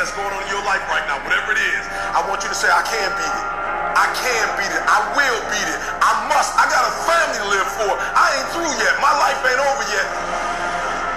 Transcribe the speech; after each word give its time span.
that's 0.00 0.16
going 0.16 0.32
on 0.32 0.40
in 0.40 0.48
your 0.48 0.64
life 0.64 0.80
right 0.88 1.04
now, 1.12 1.20
whatever 1.28 1.52
it 1.52 1.60
is, 1.60 1.84
I 2.16 2.24
want 2.24 2.40
you 2.40 2.48
to 2.48 2.56
say, 2.56 2.72
I 2.72 2.80
can 2.88 3.12
beat 3.20 3.36
it. 3.36 3.48
I 3.92 4.08
can 4.16 4.46
beat 4.56 4.72
it. 4.72 4.80
I 4.88 5.12
will 5.12 5.40
beat 5.52 5.68
it. 5.68 5.76
I 6.00 6.24
must. 6.24 6.56
I 6.56 6.64
got 6.72 6.88
a 6.88 6.92
family 7.04 7.36
to 7.36 7.48
live 7.52 7.68
for. 7.76 7.90
I 8.16 8.40
ain't 8.40 8.48
through 8.56 8.72
yet. 8.80 8.96
My 9.04 9.12
life 9.20 9.36
ain't 9.44 9.60
over 9.60 9.84
yet. 9.92 10.08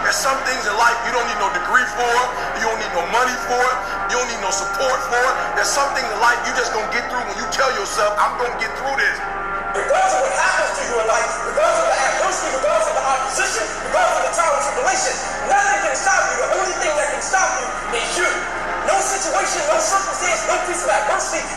There's 0.03 0.19
some 0.19 0.35
things 0.43 0.67
in 0.67 0.75
life 0.75 0.99
you 1.07 1.15
don't 1.15 1.23
need 1.31 1.39
no 1.39 1.47
degree 1.55 1.87
for. 1.95 2.11
You 2.59 2.67
don't 2.67 2.81
need 2.83 2.91
no 2.91 3.07
money 3.07 3.37
for 3.47 3.55
it. 3.55 3.77
You 4.11 4.19
don't 4.19 4.27
need 4.27 4.43
no 4.43 4.51
support 4.51 4.99
for 5.07 5.21
it. 5.31 5.35
There's 5.55 5.71
some 5.71 5.87
things 5.95 6.11
in 6.11 6.19
life 6.19 6.43
you 6.43 6.51
just 6.59 6.75
gonna 6.75 6.91
get 6.91 7.07
through 7.07 7.23
when 7.23 7.39
you 7.39 7.47
tell 7.55 7.71
yourself, 7.79 8.19
I'm 8.19 8.35
gonna 8.35 8.59
get 8.59 8.73
through 8.75 8.99
this. 8.99 9.15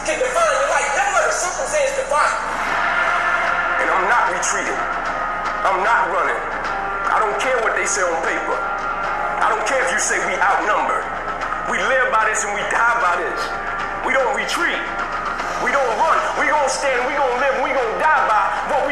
Can 0.09 0.17
define 0.17 0.53
your 0.57 0.69
life. 0.73 0.89
Never 0.97 1.13
let 1.21 1.29
a 1.29 1.35
circumstance 1.35 1.93
define. 2.01 2.37
And 3.85 3.89
I'm 3.93 4.07
not 4.09 4.33
retreating. 4.33 4.81
I'm 5.67 5.85
not 5.85 6.09
running. 6.15 6.41
I 7.13 7.21
don't 7.21 7.37
care 7.43 7.59
what 7.61 7.77
they 7.77 7.85
say 7.85 8.01
on 8.01 8.17
paper. 8.25 8.57
I 8.57 9.53
don't 9.53 9.67
care 9.69 9.83
if 9.85 9.91
you 9.93 10.01
say 10.01 10.17
we 10.25 10.39
outnumbered. 10.41 11.05
We 11.69 11.83
live 11.83 12.09
by 12.15 12.31
this 12.31 12.47
and 12.47 12.55
we 12.55 12.63
die 12.71 12.97
by 13.03 13.19
this. 13.21 13.41
We 14.07 14.15
don't 14.15 14.33
retreat. 14.39 14.79
We 15.61 15.75
don't 15.75 15.93
run. 15.99 16.19
We 16.39 16.47
gonna 16.47 16.71
stand. 16.71 17.03
We 17.11 17.19
gonna 17.19 17.43
live. 17.43 17.59
We 17.61 17.75
gonna 17.75 17.99
die 17.99 18.25
by 18.31 18.45
what 18.71 18.86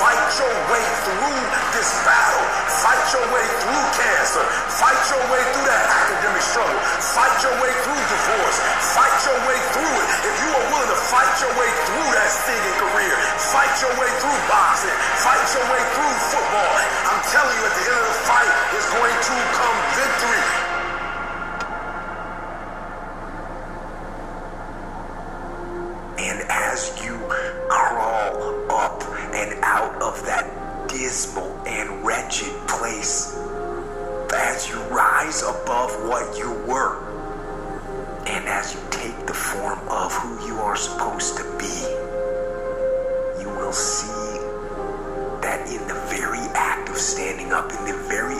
fight 0.00 0.32
your 0.40 0.56
way 0.72 0.80
through 1.04 1.40
this 1.76 1.92
battle, 2.08 2.46
fight 2.80 3.04
your 3.12 3.20
way 3.36 3.44
through 3.60 3.84
cancer, 4.00 4.40
fight 4.80 4.96
your 5.12 5.20
way 5.28 5.44
through 5.52 5.68
that 5.68 5.84
academic 5.92 6.40
struggle, 6.40 6.80
fight 7.04 7.36
your 7.44 7.52
way 7.60 7.68
through 7.84 8.00
divorce, 8.08 8.58
fight 8.96 9.12
your 9.28 9.36
way 9.44 9.60
through 9.76 9.92
it. 10.00 10.08
If 10.24 10.34
you 10.40 10.50
are 10.56 10.66
willing 10.72 10.88
to 10.88 11.00
fight 11.04 11.28
your 11.44 11.52
way 11.52 11.68
through 11.84 12.08
that 12.16 12.32
stinging 12.32 12.76
career, 12.80 13.12
fight 13.52 13.76
your 13.84 13.92
way 14.00 14.08
through 14.24 14.40
boxing, 14.48 14.96
fight 15.20 15.44
your 15.52 15.68
way 15.68 15.82
through 15.92 16.16
football, 16.32 16.72
I'm 17.04 17.20
telling 17.28 17.56
you, 17.60 17.64
at 17.68 17.74
the 17.76 17.84
end 17.84 18.00
of 18.00 18.08
the 18.08 18.18
fight 18.24 18.52
is 18.72 18.86
going 18.88 19.16
to 19.20 19.36
come 19.52 19.76
victory. 20.00 20.44
And 26.24 26.38
as 26.48 26.88
you 27.04 27.20
dismal 31.10 31.60
and 31.66 32.06
wretched 32.06 32.54
place, 32.68 33.36
as 34.32 34.68
you 34.68 34.76
rise 34.94 35.42
above 35.42 35.90
what 36.08 36.38
you 36.38 36.52
were, 36.68 37.02
and 38.28 38.46
as 38.46 38.74
you 38.74 38.80
take 38.90 39.26
the 39.26 39.34
form 39.34 39.80
of 39.88 40.12
who 40.12 40.46
you 40.46 40.54
are 40.60 40.76
supposed 40.76 41.36
to 41.36 41.42
be, 41.58 41.74
you 43.42 43.48
will 43.58 43.72
see 43.72 44.38
that 45.42 45.66
in 45.66 45.84
the 45.88 46.00
very 46.14 46.46
act 46.54 46.88
of 46.88 46.96
standing 46.96 47.52
up, 47.52 47.72
in 47.72 47.84
the 47.86 47.98
very 48.08 48.39